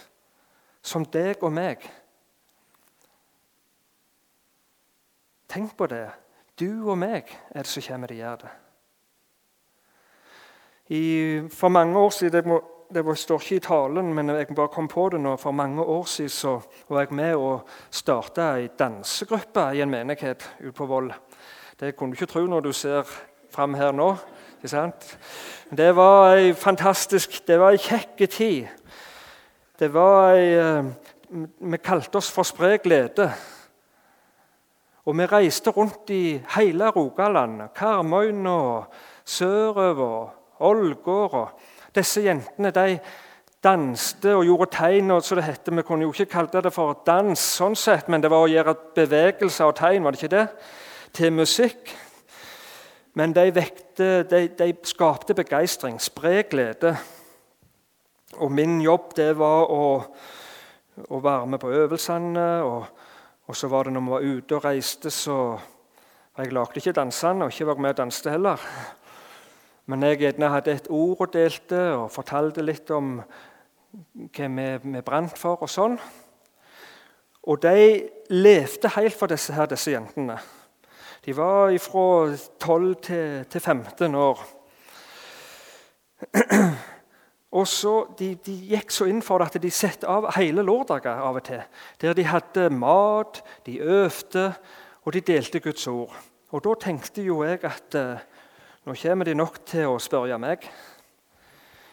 [0.81, 1.83] som deg og meg.
[5.49, 6.07] Tenk på det.
[6.59, 8.55] Du og meg er det som kommer å gjøre det.
[10.89, 11.03] I,
[11.53, 12.57] for mange år siden det, må,
[12.89, 16.07] det står ikke i talen, men jeg bare kom på det nå, for mange år
[16.09, 16.55] siden så
[16.89, 21.11] var jeg med og starta ei dansegruppe i en menighet ute på Voll.
[21.79, 23.07] Det kunne du ikke tro når du ser
[23.51, 24.09] fram her nå.
[24.57, 25.17] ikke sant?
[25.71, 28.67] Det var ei fantastisk Det var ei kjekk tid.
[29.79, 30.89] Det var ei eh,
[31.71, 33.29] Vi kalte oss for Spre glede.
[35.05, 38.83] Og vi reiste rundt i hele Rogaland, Karmøyna,
[39.25, 41.59] sørover, Ålgård.
[41.95, 42.99] Disse jentene de,
[43.63, 45.11] danste og gjorde tegn.
[45.11, 48.21] og så det hette, Vi kunne jo ikke kalle det for dans, sånn sett, men
[48.21, 50.47] det var å gjøre bevegelser og tegn, var det ikke det?
[51.13, 51.95] Til musikk.
[53.13, 56.93] Men de, vekte, de, de skapte begeistring, spre glede.
[58.37, 59.87] Og min jobb det var å,
[61.09, 62.45] å være med på øvelsene.
[62.63, 62.85] Og,
[63.47, 65.59] og, så var det når vi var ute og reiste, så
[66.39, 68.61] Jeg lagde ikke dansene og ikke var med og danste heller.
[69.91, 75.01] Men jeg gjerne hadde et ord og delte og fortalte litt om hva vi, vi
[75.03, 75.97] brant for og sånn.
[77.43, 80.37] Og de levde helt for disse, her, disse jentene.
[81.25, 84.45] De var fra 12 til, til 15 år.
[87.51, 91.17] Og så, de, de, gikk så inn for det at de satte av hele lørdager
[91.17, 91.63] av og til.
[92.01, 94.51] Der de hadde mat, de øvde,
[95.01, 96.13] og de delte Guds ord.
[96.51, 98.21] Og Da tenkte jo jeg at uh,
[98.85, 100.65] nå kommer de nok til å spørre meg.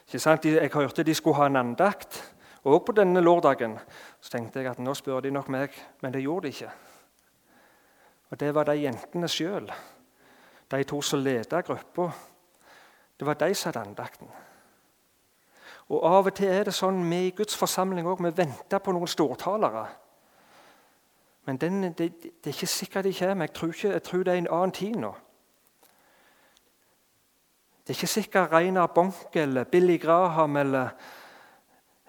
[0.07, 0.45] Ikke sant?
[0.45, 2.21] Jeg hørte de skulle ha en andakt,
[2.65, 3.79] òg på denne lørdagen.
[4.21, 6.73] Så tenkte jeg at nå spør de nok meg, men det gjorde de ikke.
[8.31, 9.71] Og Det var de jentene sjøl,
[10.71, 12.11] de to som leda gruppa.
[13.19, 14.29] Det var de som hadde andakten.
[15.89, 19.07] Og Av og til er det sånn vi i Guds forsamling vi venter på noen
[19.07, 19.87] stortalere.
[21.47, 23.47] Men den, det, det, er ikke sikkert de kommer.
[23.47, 25.13] Jeg tror, ikke, jeg tror det er en annen tid nå.
[27.87, 30.89] Det er ikke sikkert Reinar Bonk eller Billy Graham eller,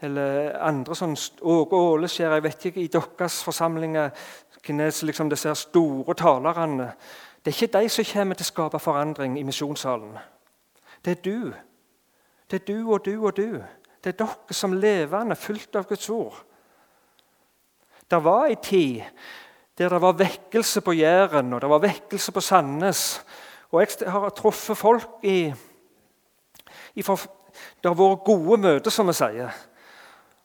[0.02, 4.12] eller andre sånn Åge Åleskjær Jeg vet ikke i deres forsamlinger
[4.68, 6.92] er liksom disse store talerne.
[7.40, 10.18] Det er ikke de som kommer til å skape forandring i misjonssalen.
[11.06, 11.54] Det er du.
[12.52, 13.62] Det er du og du og du.
[14.04, 16.36] Det er dere som levende, fullt av Guds ord.
[18.12, 19.04] Det var ei tid
[19.78, 23.24] der det var vekkelse på Jæren og det var vekkelse på Sandnes.
[23.72, 25.54] Og jeg har truffet folk i,
[26.96, 29.52] i Det har vært gode møter, som vi sier.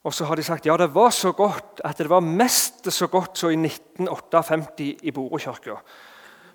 [0.03, 3.07] Og så har de sagt ja, det var så godt at det var mest så
[3.07, 5.77] godt som i 1958 i Borekirka.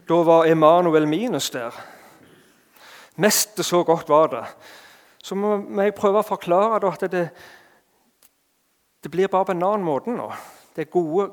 [0.07, 1.71] Da var Emanuel Minus der.
[3.15, 4.43] Mest så godt var det.
[5.23, 7.23] Så må jeg prøve å forklare at det,
[9.03, 10.27] det blir bare på en annen måte nå.
[10.75, 11.31] Det er gode,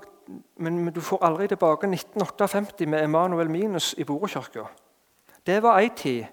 [0.57, 4.64] men du får aldri tilbake 1958 med Emanuel Minus i Borekirka.
[5.46, 6.24] Det var ei tid.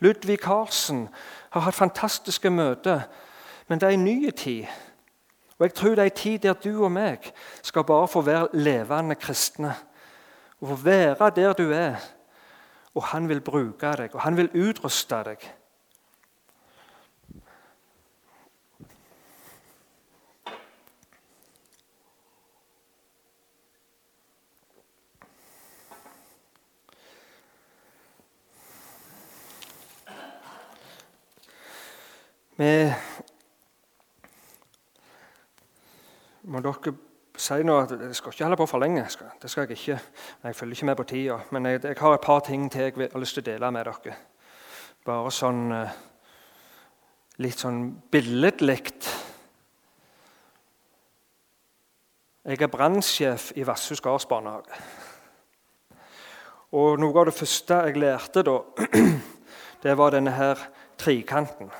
[0.00, 1.06] Ludvig Karlsen
[1.50, 3.06] har hatt fantastiske møter,
[3.68, 4.66] men det er en ny tid.
[5.58, 8.48] Og Jeg tror det er en tid der du og meg skal bare få være
[8.52, 9.72] levende kristne.
[10.60, 11.96] Og få være der du er.
[12.94, 15.40] Og han vil bruke deg, og han vil utruste deg.
[32.56, 32.92] Vi
[36.46, 36.94] må dere
[37.36, 39.04] si noe at Jeg skal ikke holde på for lenge.
[39.42, 40.00] Det skal jeg ikke.
[40.44, 41.38] Jeg følger ikke med på tida.
[41.50, 43.84] Men jeg, jeg, har et par ting til jeg har lyst til å dele med
[43.84, 44.16] dere.
[45.06, 45.96] Bare sånn eh,
[47.42, 47.80] litt sånn
[48.10, 48.78] billedlig.
[52.46, 54.80] Jeg er brannsjef i Vasshus gardsbarnehage.
[56.76, 58.56] Og noe av det første jeg lærte da,
[59.84, 60.62] det var denne her
[60.98, 61.70] trikanten.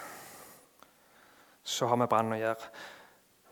[1.66, 2.70] Så har vi brann å gjøre.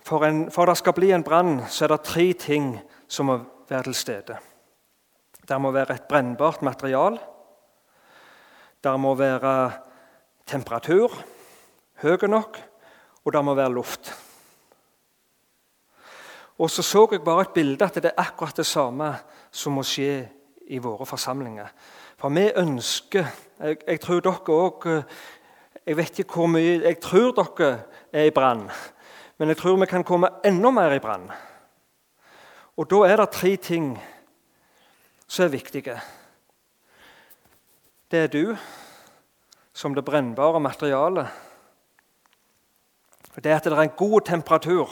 [0.05, 2.75] For, en, for det skal bli en brann, så er det tre ting
[3.09, 3.39] som må
[3.69, 4.37] være til stede.
[5.49, 7.17] Det må være et brennbart material.
[8.85, 9.73] Det må være
[10.47, 11.13] temperatur,
[12.03, 12.61] høy nok,
[13.25, 14.13] og det må være luft.
[16.59, 19.15] Og så så jeg bare et bilde at det er akkurat det samme
[19.51, 20.29] som må skje
[20.69, 21.67] i våre forsamlinger.
[22.19, 23.25] For vi ønsker
[23.61, 25.05] Jeg, jeg tror dere òg
[25.87, 27.81] Jeg vet ikke hvor mye Jeg tror dere
[28.13, 28.71] er i brann.
[29.39, 31.31] Men jeg tror vi kan komme enda mer i brann.
[32.77, 33.95] Og da er det tre ting
[35.27, 36.01] som er viktige.
[38.11, 38.57] Det er du
[39.75, 41.27] som det brennbare materialet.
[43.35, 44.91] Det er at det er en god temperatur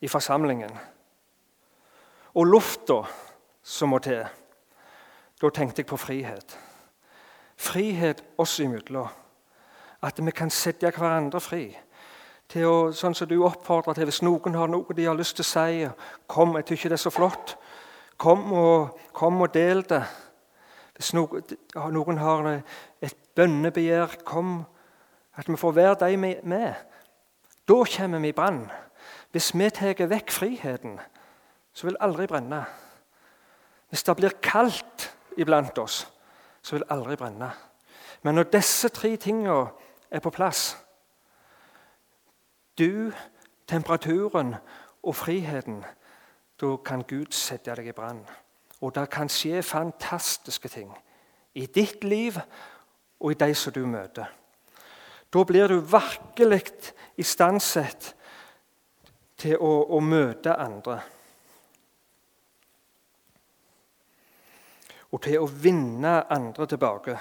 [0.00, 0.72] i forsamlingen.
[2.34, 3.02] Og lufta
[3.62, 4.24] som må til.
[5.42, 6.58] Da tenkte jeg på frihet.
[7.56, 9.08] Frihet oss imellom.
[10.02, 11.76] At vi kan sette hverandre fri
[12.48, 15.44] til å, sånn som du oppfordrer til Hvis noen har noe de har lyst til
[15.44, 15.88] å si,
[16.26, 17.56] kom, jeg syns det er så flott.
[18.18, 20.02] Kom og, kom og del det.
[20.96, 22.48] Hvis noen har
[23.04, 24.64] et bønnebegjær, kom.
[25.38, 26.74] At vi får være de med.
[27.68, 28.64] Da kommer vi i brann.
[29.30, 30.98] Hvis vi tar vekk friheten,
[31.72, 32.64] så vil det aldri brenne.
[33.88, 36.06] Hvis det blir kaldt iblant oss,
[36.62, 37.52] så vil det aldri brenne.
[38.22, 39.68] Men når disse tre tingene
[40.10, 40.74] er på plass,
[42.78, 43.12] du
[43.68, 44.54] temperaturen
[45.02, 45.84] og friheten,
[46.60, 48.22] da kan Gud sette deg i brann.
[48.80, 50.90] Og det kan skje fantastiske ting
[51.58, 52.38] i ditt liv
[53.20, 54.26] og i de som du møter.
[55.32, 56.62] Da blir du virkelig
[57.16, 58.14] istandsatt
[59.38, 61.00] til å, å møte andre.
[65.12, 67.18] Og til å vinne andre tilbake.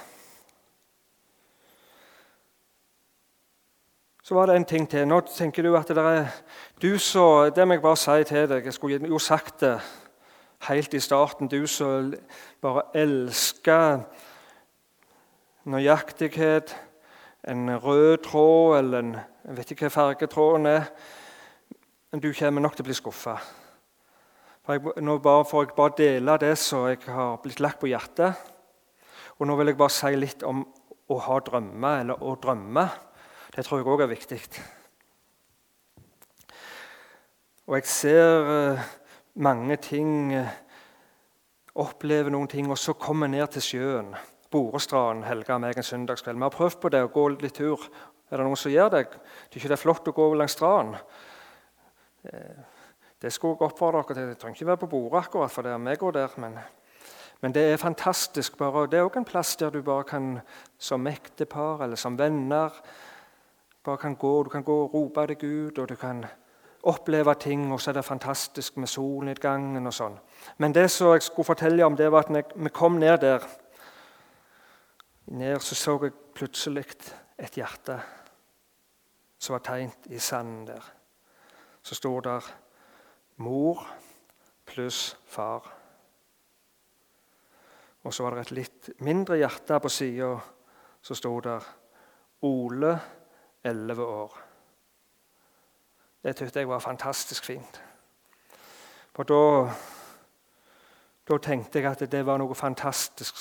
[4.27, 5.05] Så var det en ting til.
[5.07, 6.25] Nå tenker du at det er
[6.81, 8.65] du så, Det må jeg bare si til deg.
[8.65, 9.79] Jeg skulle jo sagt det
[10.67, 11.47] helt i starten.
[11.47, 12.13] Du som
[12.61, 14.01] bare elsker
[15.63, 16.75] nøyaktighet,
[17.47, 19.15] en rød tråd eller en
[19.45, 20.91] Jeg vet ikke hva fargetråden er.
[22.11, 23.39] Men du kommer nok til å bli skuffa.
[24.99, 28.33] Nå bare får jeg bare dele det som jeg har blitt lagt på hjertet.
[29.39, 30.67] Og nå vil jeg bare si litt om
[31.07, 32.89] å ha drømmer, eller å drømme.
[33.55, 34.41] Det tror jeg òg er viktig.
[37.67, 38.83] Og jeg ser eh,
[39.43, 40.51] mange ting, eh,
[41.75, 44.13] opplever noen ting, og så kommer ned til sjøen.
[44.51, 46.39] Borestranden Helga meg en søndagskveld.
[46.39, 47.83] Vi har prøvd på det å gå litt tur.
[48.31, 49.03] Er det noen som gjør det?
[49.11, 50.95] Det er ikke det flott å gå langs stranden?
[52.23, 52.63] Eh,
[53.21, 54.31] det skulle jeg oppfordre dere til.
[54.31, 56.39] Jeg trenger ikke være på bordet akkurat for det er meg og der.
[56.39, 56.57] Men,
[57.41, 58.57] men, det er fantastisk.
[58.61, 60.39] Bare, det er òg en plass der du bare kan,
[60.79, 62.79] som ektepar eller som venner
[63.87, 64.43] bare kan gå.
[64.43, 66.25] Du kan gå og rope til Gud, og du kan
[66.83, 70.19] oppleve ting, og så er det fantastisk med solnedgangen og sånn.
[70.57, 73.47] Men det som jeg skulle fortelle om, det var at når vi kom ned der,
[75.27, 76.85] ned så så jeg plutselig
[77.39, 77.99] et hjerte
[79.39, 80.83] som var tegnet i sanden der.
[81.83, 82.43] Så sto der
[83.37, 83.87] mor
[84.65, 85.73] pluss far.
[88.03, 90.33] Og så var det et litt mindre hjerte på sida.
[91.01, 91.63] Så sto der
[92.41, 92.97] Ole
[93.63, 94.37] elleve år.
[96.23, 97.83] Det syntes jeg var fantastisk fint.
[99.15, 99.69] For da,
[101.29, 103.35] da tenkte jeg at det var noe fantastisk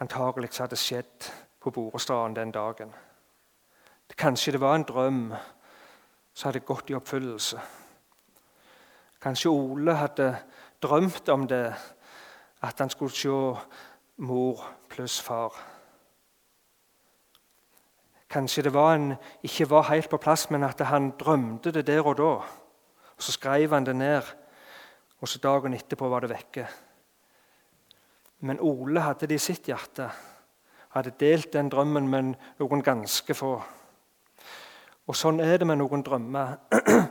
[0.00, 1.28] antagelig som hadde skjedd
[1.60, 2.94] på Borestranden den dagen.
[4.16, 5.34] Kanskje det var en drøm
[6.34, 7.60] som hadde gått i oppfyllelse.
[9.22, 10.36] Kanskje Ole hadde
[10.82, 11.74] drømt om det,
[12.62, 13.28] at han skulle se
[14.16, 15.75] mor pluss far.
[18.36, 22.04] Kanskje det var en, ikke var helt på plass, men at han drømte det der
[22.04, 22.32] og da.
[23.16, 24.22] Og Så skrev han det ned,
[25.20, 26.66] og så dagen etterpå var det vekke.
[28.40, 30.10] Men Ole hadde det i sitt hjerte.
[30.92, 33.54] Hadde delt den drømmen med noen ganske få.
[35.06, 36.56] Og sånn er det med noen drømmer.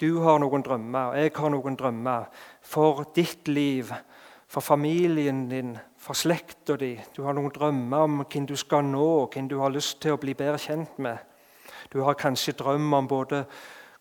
[0.00, 2.30] Du har noen drømmer, og jeg har noen drømmer
[2.64, 3.90] for ditt liv,
[4.48, 6.94] for familien din, for slekta di.
[7.16, 10.20] Du har noen drømmer om hvem du skal nå, hvem du har lyst til å
[10.20, 11.18] bli bedre kjent med.
[11.92, 13.44] Du har kanskje drøm om både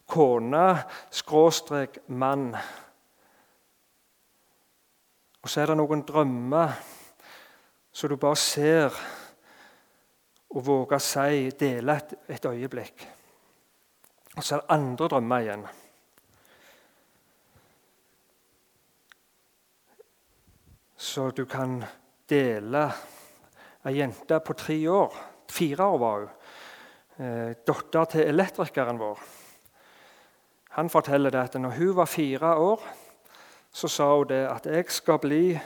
[0.09, 0.65] kone,
[1.11, 2.53] skråstrek, mann.
[5.43, 6.79] Og så er det noen drømmer
[7.91, 8.95] som du bare ser
[10.49, 13.05] og våger å si, dele et, et øyeblikk.
[14.37, 15.67] Og så er det andre drømmer igjen.
[20.99, 21.79] Så du kan
[22.27, 22.81] dele
[23.87, 25.13] ei jente på tre år.
[25.47, 26.33] Fire år var hun.
[27.25, 29.21] Eh, Datter til elektrikeren vår.
[30.75, 32.83] Han forteller det at når hun var fire år,
[33.71, 35.59] så sa hun det at jeg skal bli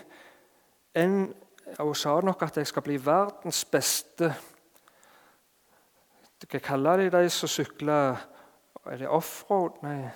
[0.96, 1.34] en
[1.80, 4.34] Hun sa nok at jeg skal bli verdens beste
[6.52, 8.20] Hva kaller de de som sykler
[8.86, 9.80] Er det offroad?
[9.82, 10.12] Nei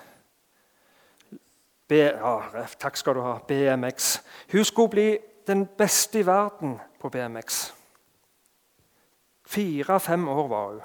[1.88, 3.38] B, ja, takk skal du ha.
[3.48, 4.18] BMX.
[4.52, 5.08] Hun skulle bli
[5.46, 7.74] den beste i verden på BMX.
[9.48, 10.80] Fire-fem år var hun.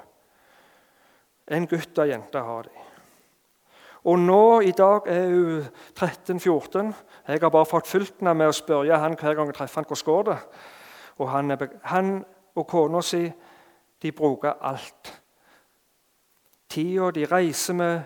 [1.48, 2.84] En gutt og jente har de.
[4.04, 5.66] Og nå i dag er hun
[6.00, 6.92] 13-14.
[7.28, 9.88] Jeg har bare fått fulgt henne med å spørre han hver gang jeg treffer han,
[9.88, 10.38] hvordan går det
[11.18, 12.24] Og han, er, han
[12.54, 13.22] og kona si
[14.02, 15.12] de bruker alt.
[16.68, 18.00] Tida de reiser med,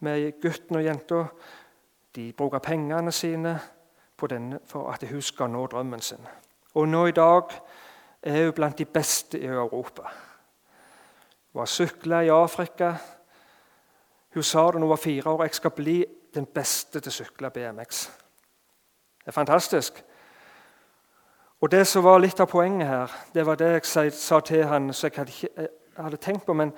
[0.00, 1.24] med gutten og jenta,
[2.16, 3.60] de bruker pengene sine
[4.30, 6.26] denne, for at hun skal nå drømmen sin.
[6.74, 7.42] Og nå i dag
[8.22, 10.02] er hun blant de beste i Europa.
[11.52, 12.94] Hun har sykla i Afrika.
[14.34, 16.04] Hun sa da hun var fire år jeg skal bli
[16.34, 18.06] den beste til å sykle BMX.
[19.18, 20.04] Det er fantastisk.
[21.60, 24.92] Og Det som var litt av poenget her, det var det jeg sa til han,
[24.92, 25.68] som jeg hadde, jeg
[26.04, 26.72] hadde tenkt på, men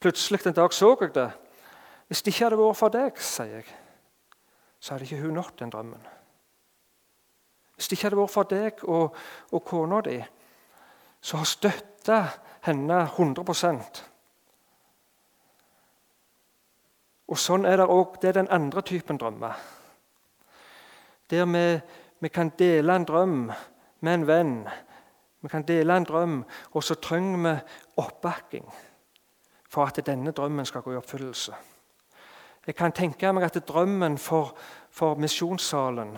[0.00, 1.30] plutselig en dag så jeg det.
[2.06, 3.83] Hvis det ikke hadde vært for deg, sier jeg,
[4.84, 6.00] så hadde ikke hun nådd den drømmen.
[7.74, 9.14] Hvis det ikke hadde vært for deg og,
[9.56, 10.18] og kona di,
[11.24, 12.18] som har støtta
[12.66, 13.80] henne 100
[17.32, 18.20] Og sånn er det òg.
[18.20, 19.56] Det er den andre typen drømmer.
[21.30, 21.80] Der vi,
[22.20, 23.52] vi kan dele en drøm
[24.00, 24.56] med en venn.
[25.40, 27.60] Vi kan dele en drøm, og så trenger vi
[27.96, 28.68] oppbakking
[29.68, 31.54] for at denne drømmen skal gå i oppfyllelse.
[32.66, 34.54] Jeg kan tenke meg at drømmen for,
[34.90, 36.16] for misjonssalen,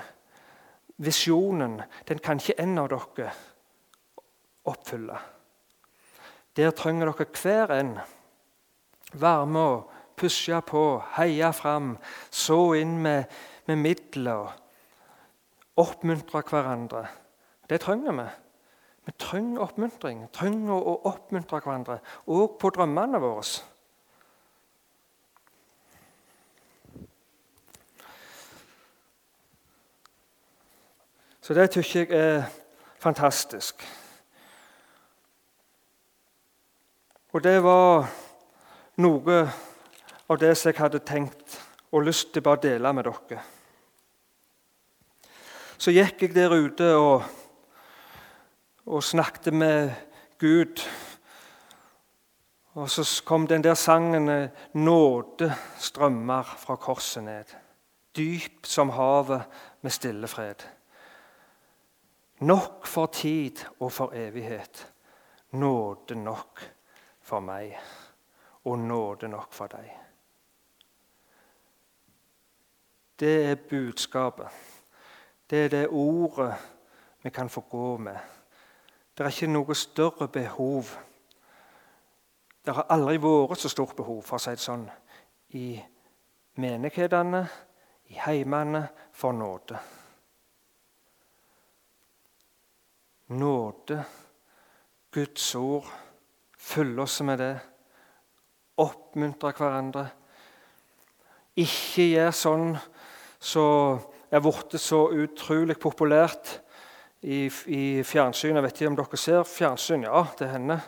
[1.03, 3.33] visjonen, den kan ikke en av dere
[4.67, 5.19] oppfylle.
[6.57, 7.97] Der trenger dere hver en
[9.13, 9.85] være med å
[10.17, 10.85] pushe på,
[11.19, 11.97] heie fram,
[12.31, 13.27] så inn med,
[13.69, 14.55] med midler.
[15.77, 17.05] Oppmuntre hverandre.
[17.69, 18.27] Det trenger vi.
[19.07, 20.25] Vi trenger oppmuntring.
[20.35, 22.01] Trenger å oppmuntre hverandre,
[22.33, 23.45] òg på drømmene våre.
[31.47, 32.43] Så det syns jeg er
[32.99, 33.83] fantastisk.
[37.33, 38.09] Og det var
[38.99, 39.37] noe
[40.27, 41.55] av det som jeg hadde tenkt
[41.95, 43.45] og lyst til bare å dele med dere.
[45.79, 47.23] Så gikk jeg der ute og,
[48.91, 49.93] og snakket med
[50.43, 50.83] Gud.
[52.75, 57.55] Og så kom den der sangen 'Nåde strømmer fra korset ned'.
[58.17, 59.43] Dyp som havet
[59.83, 60.76] med stille fred.
[62.41, 64.93] Nok for tid og for evighet.
[65.51, 66.61] Nåde nok
[67.21, 67.79] for meg
[68.65, 69.91] og nåde nok for deg.
[73.21, 74.49] Det er budskapet.
[75.51, 76.55] Det er det ordet
[77.23, 78.17] vi kan få gå med.
[79.19, 80.85] Det er ikke noe større behov.
[82.67, 84.89] Det har aldri vært så stort behov for å si det sånn,
[85.57, 85.79] i
[86.61, 87.47] menighetene,
[88.11, 89.79] i heimene, for nåde.
[93.29, 94.05] Nåde,
[95.11, 95.87] Guds ord
[96.59, 97.55] følge oss med det.
[98.79, 100.05] Oppmuntre hverandre.
[101.57, 102.77] Ikke gjøre sånn
[103.41, 106.53] som er blitt så utrolig populært
[107.23, 108.55] i, i fjernsyn.
[108.59, 110.07] Jeg vet ikke om dere ser fjernsyn?
[110.07, 110.87] Ja, det hender.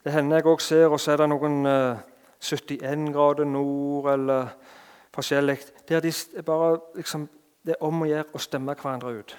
[0.00, 1.98] Det hender jeg òg ser, og så er det noen uh,
[2.40, 4.54] eh, 71 grader nord eller
[5.12, 5.58] forskjellig.
[5.88, 6.14] Der de
[6.46, 7.28] bare, liksom,
[7.66, 9.36] det er om å gjøre å stemme hverandre ut.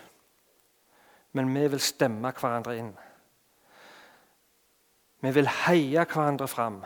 [1.34, 2.92] Men vi vil stemme hverandre inn.
[5.22, 6.82] Vi vil heie hverandre fram.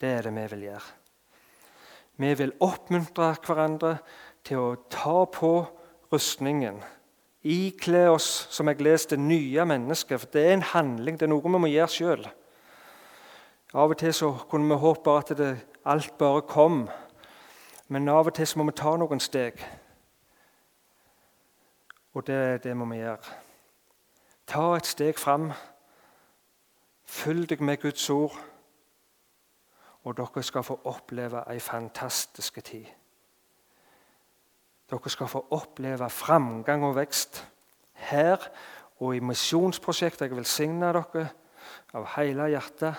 [0.00, 0.90] Det er det vi vil gjøre.
[2.16, 3.96] Vi vil oppmuntre hverandre
[4.46, 5.54] til å ta på
[6.12, 6.82] rustningen.
[7.44, 10.20] Ikle oss, som jeg leste, nye mennesker.
[10.20, 12.26] For det er en handling, det er noe vi må gjøre sjøl.
[13.74, 15.50] Av og til så kunne vi håpe at det,
[15.84, 16.84] alt bare kom.
[17.88, 19.58] Men av og til så må vi ta noen steg.
[22.14, 23.38] Og det, det må vi gjøre.
[24.46, 25.52] Ta et steg fram
[27.04, 28.36] Følg deg med Guds ord,
[30.04, 32.86] og dere skal få oppleve ei fantastisk tid.
[34.90, 37.42] Dere skal få oppleve framgang og vekst
[38.08, 38.40] her
[38.98, 40.26] og i misjonsprosjektet.
[40.28, 41.28] Jeg velsigner dere
[41.94, 42.94] av hele hjertet.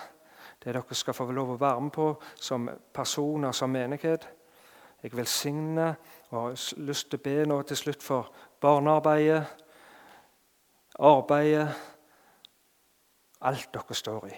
[0.62, 4.26] Det dere skal få lov å være med på som personer, som menighet.
[5.02, 5.94] Jeg velsigner
[6.30, 8.32] og har lyst til å be nå til slutt for
[8.66, 9.46] barnearbeidet,
[10.98, 11.68] arbeidet
[13.40, 14.36] alt dere står i.